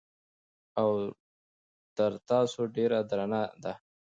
[0.81, 0.89] او
[1.95, 3.73] تر تاسو ډېره درنه ده